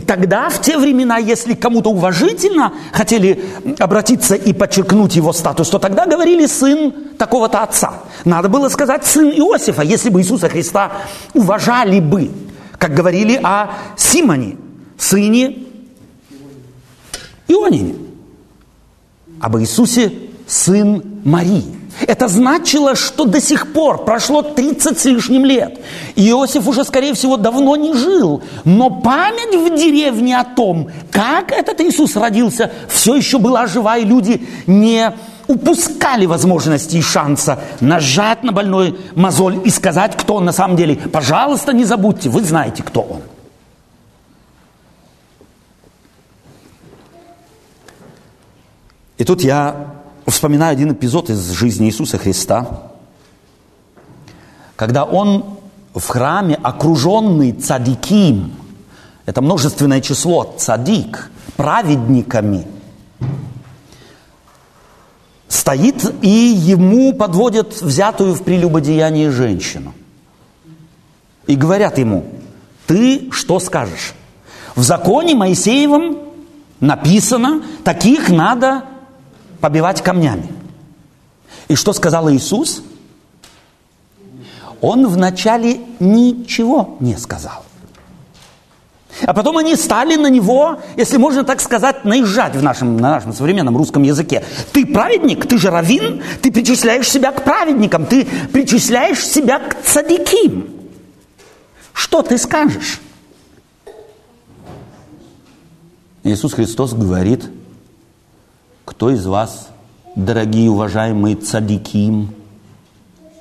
тогда, 0.06 0.50
в 0.50 0.62
те 0.62 0.78
времена, 0.78 1.18
если 1.18 1.54
кому-то 1.56 1.90
уважительно 1.90 2.74
хотели 2.92 3.44
обратиться 3.80 4.36
и 4.36 4.52
подчеркнуть 4.52 5.16
его 5.16 5.32
статус, 5.32 5.70
то 5.70 5.80
тогда 5.80 6.06
говорили 6.06 6.46
сын 6.48 6.94
такого-то 7.18 7.64
отца. 7.64 7.94
Надо 8.26 8.50
было 8.50 8.68
сказать 8.68 9.06
сын 9.06 9.30
Иосифа, 9.32 9.84
если 9.84 10.10
бы 10.10 10.20
Иисуса 10.20 10.50
Христа 10.50 10.92
уважали 11.34 12.02
бы, 12.02 12.30
как 12.78 12.94
говорили 12.94 13.40
о 13.42 13.70
Симоне, 13.96 14.58
сыне 14.98 15.60
Ионине. 17.48 17.96
Об 19.40 19.58
Иисусе 19.58 20.12
сын 20.46 21.22
Марии. 21.24 21.81
Это 22.08 22.28
значило, 22.28 22.96
что 22.96 23.26
до 23.26 23.40
сих 23.40 23.74
пор 23.74 24.06
прошло 24.06 24.42
30 24.42 25.00
с 25.00 25.06
лишним 25.06 25.46
лет. 25.46 25.80
Иосиф 26.16 26.68
уже, 26.68 26.84
скорее 26.84 27.14
всего, 27.14 27.38
давно 27.38 27.76
не 27.76 27.94
жил. 27.94 28.42
Но 28.64 28.90
память 28.90 29.56
в 29.56 29.76
деревне 29.78 30.40
о 30.40 30.44
том, 30.44 30.90
как 31.12 31.52
этот 31.52 31.80
Иисус 31.82 32.16
родился, 32.16 32.72
все 32.90 33.16
еще 33.16 33.38
была 33.38 33.68
жива, 33.68 33.98
и 33.98 34.06
люди 34.06 34.48
не 34.68 35.14
упускали 35.48 36.26
возможности 36.26 36.98
и 36.98 37.02
шанса 37.02 37.60
нажать 37.82 38.44
на 38.44 38.52
больной 38.52 38.98
мозоль 39.16 39.60
и 39.66 39.70
сказать, 39.70 40.16
кто 40.16 40.36
он 40.36 40.46
на 40.46 40.54
самом 40.54 40.78
деле. 40.78 40.96
Пожалуйста, 40.96 41.74
не 41.74 41.84
забудьте, 41.84 42.30
вы 42.30 42.42
знаете, 42.42 42.84
кто 42.84 43.02
он. 43.02 43.22
И 49.18 49.24
тут 49.24 49.42
я 49.44 50.01
вспоминаю 50.42 50.72
один 50.72 50.92
эпизод 50.92 51.30
из 51.30 51.52
жизни 51.52 51.86
Иисуса 51.86 52.18
Христа, 52.18 52.68
когда 54.76 55.04
он 55.04 55.46
в 55.94 56.08
храме, 56.08 56.56
окруженный 56.56 57.52
цадиким, 57.52 58.52
это 59.28 59.44
множественное 59.44 60.02
число, 60.02 60.56
цадик, 60.58 61.30
праведниками, 61.58 62.66
стоит 65.48 66.12
и 66.24 66.28
ему 66.28 67.14
подводят 67.14 67.80
взятую 67.80 68.34
в 68.34 68.42
прелюбодеянии 68.42 69.28
женщину. 69.28 69.94
И 71.46 71.56
говорят 71.56 72.00
ему, 72.00 72.26
ты 72.88 73.30
что 73.32 73.60
скажешь? 73.60 74.16
В 74.76 74.82
законе 74.82 75.36
Моисеевом 75.36 76.18
написано, 76.80 77.62
таких 77.84 78.30
надо 78.30 78.86
побивать 79.62 80.02
камнями. 80.02 80.50
И 81.68 81.76
что 81.76 81.94
сказал 81.94 82.30
Иисус? 82.32 82.84
Он 84.82 85.08
вначале 85.08 85.80
ничего 86.00 86.98
не 87.00 87.16
сказал. 87.16 87.64
А 89.24 89.34
потом 89.34 89.58
они 89.58 89.76
стали 89.76 90.16
на 90.16 90.28
него, 90.28 90.80
если 90.98 91.18
можно 91.18 91.44
так 91.44 91.62
сказать, 91.62 92.04
наезжать 92.06 92.56
в 92.56 92.64
нашем, 92.64 92.98
на 92.98 93.12
нашем 93.12 93.34
современном 93.34 93.78
русском 93.78 94.02
языке. 94.02 94.44
Ты 94.74 94.86
праведник, 94.86 95.46
ты 95.46 95.60
же 95.60 95.70
равин, 95.70 96.24
ты 96.42 96.52
причисляешь 96.52 97.10
себя 97.10 97.32
к 97.32 97.44
праведникам, 97.44 98.06
ты 98.06 98.26
причисляешь 98.52 99.24
себя 99.24 99.60
к 99.60 99.84
цадиким. 99.84 100.70
Что 101.94 102.24
ты 102.24 102.38
скажешь? 102.40 103.00
Иисус 106.24 106.54
Христос 106.54 106.94
говорит– 106.94 107.46
кто 108.92 109.10
из 109.10 109.26
вас, 109.26 109.70
дорогие 110.16 110.70
уважаемые 110.70 111.38
цадиким, 111.38 112.36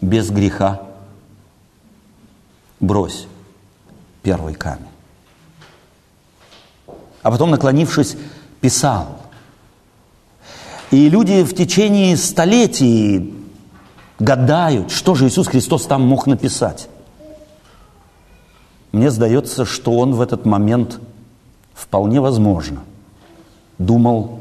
без 0.01 0.31
греха, 0.31 0.81
брось 2.79 3.27
первый 4.23 4.55
камень. 4.55 4.87
А 7.23 7.31
потом, 7.31 7.51
наклонившись, 7.51 8.17
писал. 8.61 9.19
И 10.93 11.09
люди 11.09 11.43
в 11.43 11.55
течение 11.55 12.17
столетий 12.17 13.35
гадают, 14.21 14.93
что 14.93 15.17
же 15.17 15.27
Иисус 15.27 15.49
Христос 15.49 15.87
там 15.87 16.07
мог 16.07 16.27
написать. 16.27 16.89
мне 18.93 19.11
сдается, 19.11 19.65
что 19.65 19.99
он 19.99 20.15
в 20.15 20.21
этот 20.21 20.47
момент 20.47 21.01
вполне 21.75 22.21
возможно 22.21 22.83
думал 23.81 24.40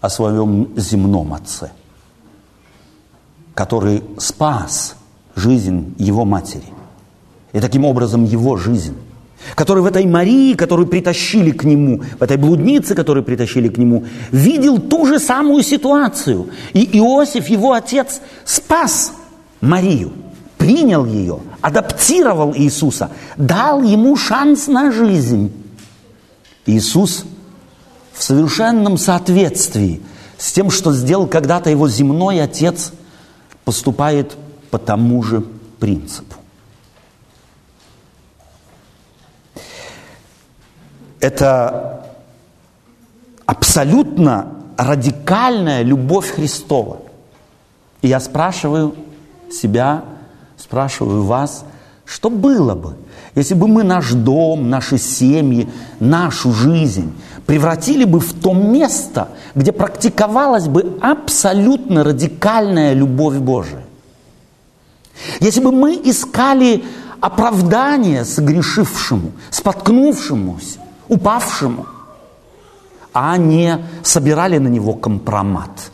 о 0.00 0.08
своем 0.08 0.68
земном 0.76 1.34
отце, 1.34 1.70
который 3.54 4.02
спас 4.18 4.96
жизнь 5.36 5.94
его 5.98 6.24
матери 6.24 6.64
и 7.52 7.60
таким 7.60 7.84
образом 7.84 8.24
его 8.24 8.56
жизнь 8.56 8.96
который 9.54 9.82
в 9.82 9.86
этой 9.86 10.06
Марии, 10.06 10.54
которую 10.54 10.86
притащили 10.86 11.50
к 11.50 11.64
нему, 11.64 12.02
в 12.18 12.22
этой 12.22 12.36
блуднице, 12.36 12.94
которую 12.94 13.24
притащили 13.24 13.68
к 13.68 13.78
нему, 13.78 14.04
видел 14.30 14.78
ту 14.78 15.06
же 15.06 15.18
самую 15.18 15.62
ситуацию. 15.62 16.50
И 16.72 16.98
Иосиф, 16.98 17.48
его 17.48 17.72
отец, 17.72 18.20
спас 18.44 19.12
Марию, 19.60 20.12
принял 20.58 21.06
ее, 21.06 21.40
адаптировал 21.60 22.54
Иисуса, 22.54 23.10
дал 23.36 23.82
ему 23.82 24.16
шанс 24.16 24.66
на 24.66 24.92
жизнь. 24.92 25.52
Иисус 26.66 27.24
в 28.20 28.22
совершенном 28.22 28.98
соответствии 28.98 30.00
с 30.36 30.52
тем, 30.52 30.70
что 30.70 30.92
сделал 30.92 31.26
когда-то 31.26 31.70
его 31.70 31.88
земной 31.88 32.42
отец, 32.42 32.92
поступает 33.64 34.36
по 34.70 34.78
тому 34.78 35.22
же 35.22 35.42
принципу. 35.78 36.36
это 41.20 42.06
абсолютно 43.46 44.54
радикальная 44.76 45.82
любовь 45.82 46.30
Христова. 46.30 47.00
И 48.02 48.08
я 48.08 48.18
спрашиваю 48.18 48.96
себя, 49.52 50.04
спрашиваю 50.56 51.24
вас, 51.24 51.64
что 52.06 52.30
было 52.30 52.74
бы, 52.74 52.96
если 53.34 53.54
бы 53.54 53.68
мы 53.68 53.84
наш 53.84 54.12
дом, 54.12 54.70
наши 54.70 54.98
семьи, 54.98 55.68
нашу 56.00 56.52
жизнь 56.52 57.12
превратили 57.50 58.04
бы 58.04 58.20
в 58.20 58.32
то 58.32 58.52
место, 58.52 59.30
где 59.56 59.72
практиковалась 59.72 60.68
бы 60.68 60.98
абсолютно 61.00 62.04
радикальная 62.04 62.92
любовь 62.92 63.38
Божия. 63.38 63.82
Если 65.40 65.58
бы 65.60 65.72
мы 65.72 66.00
искали 66.04 66.84
оправдание 67.20 68.24
согрешившему, 68.24 69.32
споткнувшемуся, 69.50 70.78
упавшему, 71.08 71.86
а 73.12 73.36
не 73.36 73.84
собирали 74.04 74.58
на 74.58 74.68
него 74.68 74.94
компромат. 74.94 75.90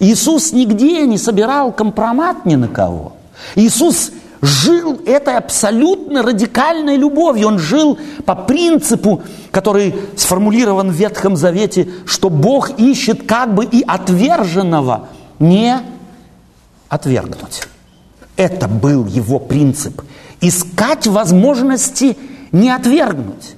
Иисус 0.00 0.50
нигде 0.50 1.06
не 1.06 1.18
собирал 1.18 1.70
компромат 1.70 2.46
ни 2.46 2.56
на 2.56 2.66
кого. 2.66 3.12
Иисус 3.54 4.10
жил 4.44 5.00
этой 5.06 5.36
абсолютно 5.36 6.22
радикальной 6.22 6.96
любовью. 6.96 7.48
Он 7.48 7.58
жил 7.58 7.98
по 8.24 8.34
принципу, 8.34 9.22
который 9.50 9.94
сформулирован 10.16 10.90
в 10.90 10.94
Ветхом 10.94 11.36
Завете, 11.36 11.88
что 12.06 12.30
Бог 12.30 12.78
ищет 12.78 13.26
как 13.26 13.54
бы 13.54 13.64
и 13.64 13.82
отверженного 13.86 15.08
не 15.38 15.80
отвергнуть. 16.88 17.62
Это 18.36 18.68
был 18.68 19.06
его 19.06 19.38
принцип. 19.38 20.02
Искать 20.40 21.06
возможности 21.06 22.16
не 22.52 22.70
отвергнуть 22.70 23.54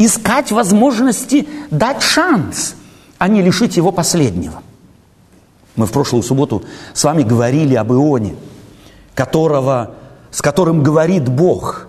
искать 0.00 0.50
возможности 0.50 1.46
дать 1.70 2.02
шанс, 2.02 2.74
а 3.18 3.28
не 3.28 3.42
лишить 3.42 3.76
его 3.76 3.92
последнего. 3.92 4.62
Мы 5.76 5.84
в 5.84 5.92
прошлую 5.92 6.22
субботу 6.22 6.64
с 6.94 7.04
вами 7.04 7.22
говорили 7.22 7.74
об 7.74 7.92
Ионе, 7.92 8.34
которого, 9.14 9.94
с 10.30 10.42
которым 10.42 10.82
говорит 10.82 11.28
Бог, 11.28 11.86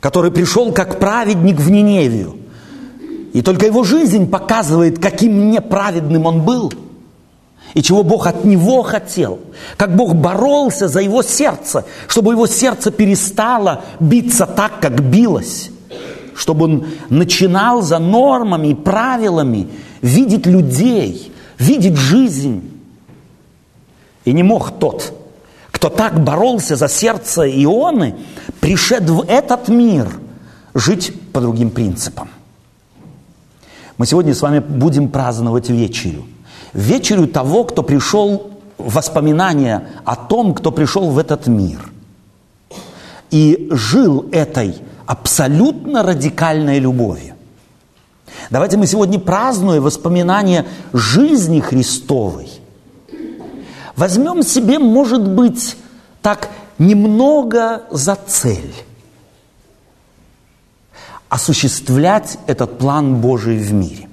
который 0.00 0.30
пришел 0.30 0.72
как 0.72 0.98
праведник 0.98 1.56
в 1.56 1.70
Ниневию. 1.70 2.36
И 3.32 3.42
только 3.42 3.66
его 3.66 3.84
жизнь 3.84 4.28
показывает, 4.28 4.98
каким 4.98 5.50
неправедным 5.50 6.26
он 6.26 6.42
был– 6.42 6.72
и 7.74 7.82
чего 7.82 8.02
Бог 8.02 8.26
от 8.26 8.44
него 8.44 8.82
хотел, 8.82 9.38
как 9.76 9.94
Бог 9.94 10.16
боролся 10.16 10.88
за 10.88 11.00
его 11.00 11.22
сердце, 11.22 11.84
чтобы 12.08 12.32
его 12.32 12.48
сердце 12.48 12.90
перестало 12.90 13.84
биться 14.00 14.44
так, 14.44 14.80
как 14.80 15.00
билось 15.00 15.70
чтобы 16.40 16.64
он 16.64 16.86
начинал 17.10 17.82
за 17.82 17.98
нормами 17.98 18.68
и 18.68 18.74
правилами 18.74 19.68
видеть 20.00 20.46
людей, 20.46 21.30
видеть 21.58 21.96
жизнь. 21.96 22.80
И 24.24 24.32
не 24.32 24.42
мог 24.42 24.78
тот, 24.78 25.12
кто 25.80 25.88
так 25.88 26.22
боролся 26.22 26.76
за 26.76 26.88
сердце 26.88 27.48
Ионы, 27.48 28.14
пришед 28.60 29.08
в 29.08 29.22
этот 29.26 29.68
мир 29.68 30.20
жить 30.74 31.10
по 31.32 31.40
другим 31.40 31.70
принципам. 31.70 32.28
Мы 33.96 34.04
сегодня 34.04 34.34
с 34.34 34.42
вами 34.42 34.58
будем 34.58 35.08
праздновать 35.08 35.70
вечерю. 35.70 36.26
Вечерю 36.74 37.26
того, 37.26 37.64
кто 37.64 37.82
пришел 37.82 38.50
воспоминания 38.76 39.88
о 40.04 40.16
том, 40.16 40.52
кто 40.52 40.70
пришел 40.70 41.08
в 41.12 41.18
этот 41.18 41.46
мир. 41.46 41.90
И 43.30 43.66
жил 43.70 44.26
этой 44.32 44.74
абсолютно 45.06 46.02
радикальной 46.02 46.78
любовью. 46.78 47.36
Давайте 48.50 48.76
мы 48.76 48.86
сегодня 48.86 49.18
празднуем 49.18 49.82
воспоминания 49.82 50.66
жизни 50.92 51.60
Христовой. 51.60 52.59
Возьмем 54.00 54.42
себе, 54.42 54.78
может 54.78 55.28
быть, 55.28 55.76
так 56.22 56.48
немного 56.78 57.82
за 57.90 58.14
цель 58.14 58.72
осуществлять 61.28 62.38
этот 62.46 62.78
план 62.78 63.20
Божий 63.20 63.58
в 63.58 63.74
мире. 63.74 64.08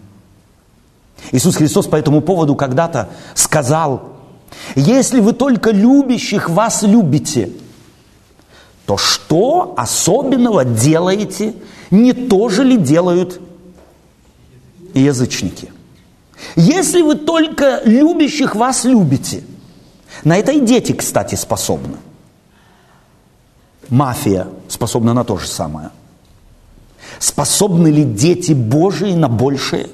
Иисус 1.32 1.56
Христос 1.56 1.88
по 1.88 1.96
этому 1.96 2.20
поводу 2.20 2.54
когда-то 2.56 3.12
сказал, 3.34 4.18
если 4.76 5.22
вы 5.22 5.32
только 5.32 5.72
любящих 5.72 6.50
вас 6.50 6.84
любите– 6.84 7.50
то 8.86 8.98
что 8.98 9.74
особенного 9.78 10.66
делаете, 10.66 11.56
не 11.92 12.12
то 12.12 12.50
же 12.50 12.66
ли 12.66 12.78
делают 12.78 13.40
язычники? 14.94 15.72
Если 16.58 17.02
вы 17.02 17.16
только 17.16 17.82
любящих 17.86 18.56
вас 18.56 18.84
любите, 18.86 19.44
на 20.24 20.38
это 20.38 20.52
и 20.52 20.60
дети, 20.60 20.94
кстати, 20.94 21.36
способны. 21.36 21.98
Мафия 23.90 24.48
способна 24.68 25.14
на 25.14 25.24
то 25.24 25.38
же 25.38 25.48
самое. 25.48 25.92
Способны 27.20 27.88
ли 27.88 28.04
дети 28.04 28.52
Божии 28.52 29.14
на 29.14 29.30
большее? 29.30 29.90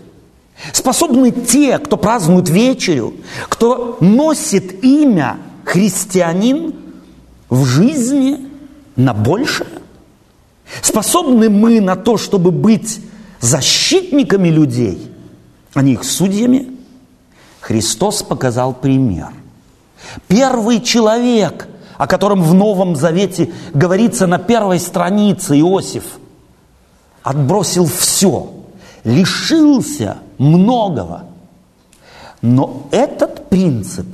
Способны 0.71 1.31
те, 1.31 1.77
кто 1.79 1.97
празднует 1.97 2.49
вечерю, 2.49 3.13
кто 3.49 3.97
носит 3.99 4.83
имя 4.83 5.37
христианин 5.65 6.73
в 7.49 7.65
жизни 7.65 8.47
на 8.95 9.13
большее? 9.13 9.69
Способны 10.81 11.49
мы 11.49 11.81
на 11.81 11.95
то, 11.95 12.17
чтобы 12.17 12.51
быть 12.51 12.99
защитниками 13.39 14.49
людей, 14.49 15.11
а 15.73 15.81
не 15.81 15.93
их 15.93 16.03
судьями? 16.03 16.71
Христос 17.59 18.23
показал 18.23 18.73
пример. 18.73 19.29
Первый 20.27 20.81
человек, 20.81 21.67
о 21.97 22.07
котором 22.07 22.41
в 22.41 22.53
Новом 22.53 22.95
Завете 22.95 23.51
говорится 23.73 24.27
на 24.27 24.39
первой 24.39 24.79
странице, 24.79 25.59
Иосиф, 25.59 26.03
отбросил 27.23 27.85
все, 27.85 28.51
лишился 29.03 30.17
многого. 30.37 31.25
Но 32.41 32.87
этот 32.91 33.49
принцип 33.49 34.07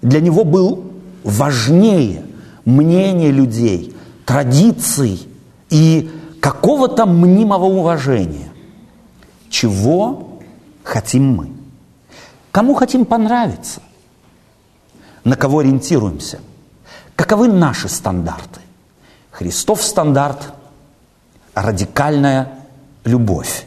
для 0.00 0.20
него 0.20 0.44
был 0.44 0.84
важнее 1.24 2.24
мнения 2.64 3.30
людей, 3.30 3.94
традиций 4.24 5.26
и 5.70 6.10
какого-то 6.40 7.06
мнимого 7.06 7.64
уважения. 7.64 8.52
Чего 9.50 10.38
хотим 10.82 11.34
мы? 11.34 11.50
Кому 12.50 12.74
хотим 12.74 13.04
понравиться? 13.04 13.80
На 15.24 15.36
кого 15.36 15.60
ориентируемся? 15.60 16.40
Каковы 17.16 17.48
наши 17.48 17.88
стандарты? 17.88 18.60
Христов 19.30 19.82
стандарт– 19.82 20.52
радикальная 21.54 22.48
любовь. 23.04 23.66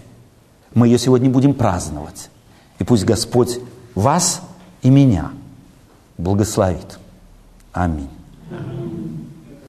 Мы 0.73 0.87
ее 0.87 0.99
сегодня 0.99 1.29
будем 1.29 1.53
праздновать. 1.53 2.29
И 2.79 2.83
пусть 2.83 3.05
Господь 3.05 3.59
вас 3.95 4.41
и 4.81 4.89
меня 4.89 5.31
благословит. 6.17 6.99
Аминь. 7.71 8.09